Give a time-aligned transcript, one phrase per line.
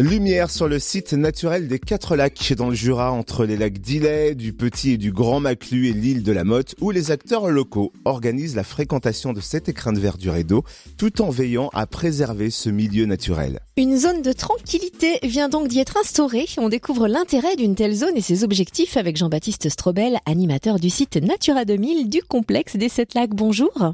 [0.00, 4.34] Lumière sur le site naturel des Quatre Lacs dans le Jura entre les lacs d'Illet,
[4.34, 7.92] du Petit et du Grand Maclu et l'île de la Motte où les acteurs locaux
[8.06, 10.64] organisent la fréquentation de cet écrin de verdure et d'eau
[10.96, 13.60] tout en veillant à préserver ce milieu naturel.
[13.76, 16.46] Une zone de tranquillité vient donc d'y être instaurée.
[16.56, 21.16] On découvre l'intérêt d'une telle zone et ses objectifs avec Jean-Baptiste Strobel, animateur du site
[21.16, 23.34] Natura 2000 du complexe des Sept Lacs.
[23.34, 23.92] Bonjour.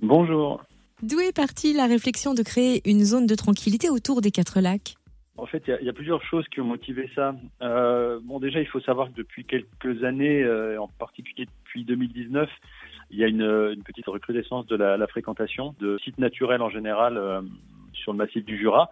[0.00, 0.62] Bonjour.
[1.02, 4.97] D'où est partie la réflexion de créer une zone de tranquillité autour des Quatre Lacs?
[5.38, 7.32] En fait, il y, a plusieurs choses qui ont motivé ça.
[7.62, 12.50] Euh, bon, déjà, il faut savoir que depuis quelques années, euh, en particulier depuis 2019,
[13.10, 17.40] il y a une, petite recrudescence de la, fréquentation de sites naturels en général euh,
[17.92, 18.90] sur le massif du Jura.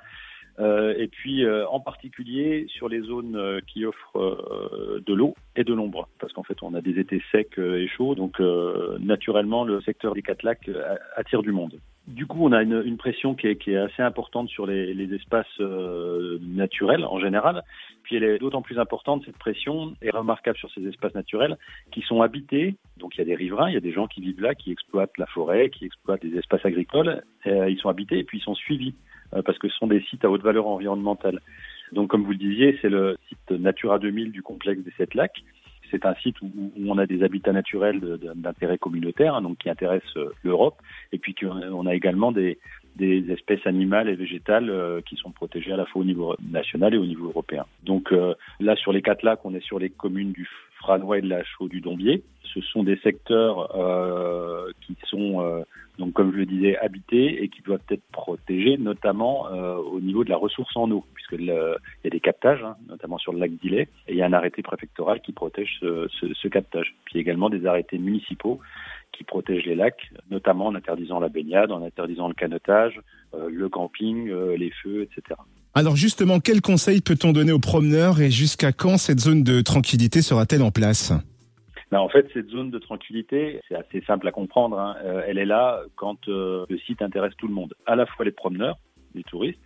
[0.59, 6.33] Et puis en particulier sur les zones qui offrent de l'eau et de l'ombre, parce
[6.33, 8.41] qu'en fait on a des étés secs et chauds, donc
[8.99, 10.71] naturellement le secteur des quatre lacs
[11.15, 11.79] attire du monde.
[12.07, 14.95] Du coup, on a une, une pression qui est, qui est, assez importante sur les,
[14.95, 17.65] les espaces euh, naturels en général.
[18.05, 21.57] Puis elle est d'autant plus importante, cette pression est remarquable sur ces espaces naturels
[21.91, 22.77] qui sont habités.
[22.99, 24.71] Donc il y a des riverains, il y a des gens qui vivent là, qui
[24.71, 27.25] exploitent la forêt, qui exploitent des espaces agricoles.
[27.47, 28.95] Euh, ils sont habités et puis ils sont suivis
[29.35, 31.41] euh, parce que ce sont des sites à haute valeur environnementale.
[31.91, 35.43] Donc comme vous le disiez, c'est le site Natura 2000 du complexe des Sept Lacs
[35.91, 36.51] c'est un site où,
[36.87, 38.01] on a des habitats naturels
[38.35, 40.77] d'intérêt communautaire, hein, donc qui intéressent euh, l'Europe,
[41.13, 42.59] et puis on a également des,
[42.99, 46.99] espèces animales et végétales euh, qui sont protégées à la fois au niveau national et
[46.99, 47.67] au niveau européen.
[47.85, 50.49] Donc euh, là, sur les quatre lacs, on est sur les communes du
[50.79, 52.23] Franois et de la Chaux du Dombier.
[52.55, 55.63] Ce sont des secteurs euh, qui sont, euh,
[55.99, 60.25] donc comme je le disais, habités et qui doivent être protégés, notamment euh, au niveau
[60.25, 63.39] de la ressource en eau, puisque il y a des captages, hein, notamment sur le
[63.39, 66.95] lac d'Illet, et il y a un arrêté préfectoral qui protège ce, ce, ce captage.
[67.05, 68.61] Puis également des arrêtés municipaux
[69.13, 72.99] qui protègent les lacs, notamment en interdisant la baignade, en interdisant le canotage,
[73.35, 75.39] euh, le camping, euh, les feux, etc.
[75.75, 80.23] Alors justement, quels conseils peut-on donner aux promeneurs et jusqu'à quand cette zone de tranquillité
[80.23, 81.13] sera-t-elle en place?
[81.91, 84.79] Ben, en fait, cette zone de tranquillité, c'est assez simple à comprendre.
[84.79, 84.97] Hein.
[85.05, 88.25] Euh, elle est là quand euh, le site intéresse tout le monde, à la fois
[88.25, 88.77] les promeneurs,
[89.15, 89.61] les touristes,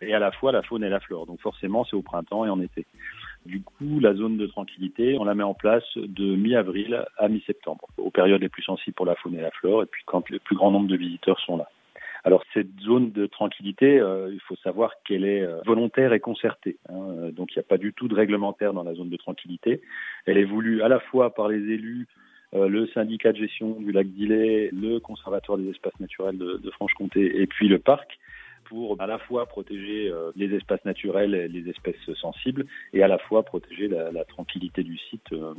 [0.00, 1.26] et à la fois la faune et la flore.
[1.26, 2.86] Donc forcément, c'est au printemps et en été.
[3.44, 7.86] Du coup, la zone de tranquillité, on la met en place de mi-avril à mi-septembre,
[7.98, 10.38] aux périodes les plus sensibles pour la faune et la flore, et puis quand le
[10.38, 11.68] plus grand nombre de visiteurs sont là.
[12.26, 16.76] Alors cette zone de tranquillité, euh, il faut savoir qu'elle est euh, volontaire et concertée.
[16.88, 19.80] Hein, donc il n'y a pas du tout de réglementaire dans la zone de tranquillité.
[20.26, 22.08] Elle est voulue à la fois par les élus,
[22.54, 26.70] euh, le syndicat de gestion du lac d'Illet, le conservatoire des espaces naturels de, de
[26.72, 28.18] Franche-Comté et puis le parc
[28.68, 33.08] pour à la fois protéger euh, les espaces naturels et les espèces sensibles et à
[33.08, 35.54] la fois protéger la, la tranquillité du site, euh,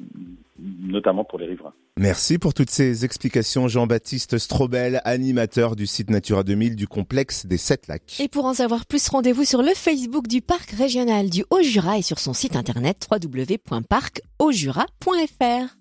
[0.59, 1.73] notamment pour les riverains.
[1.97, 7.57] Merci pour toutes ces explications, Jean-Baptiste Strobel, animateur du site Natura 2000 du complexe des
[7.57, 8.19] Sept Lacs.
[8.19, 12.03] Et pour en savoir plus, rendez-vous sur le Facebook du Parc régional du Haut-Jura et
[12.03, 15.75] sur son site internet www.parcaujura.fr.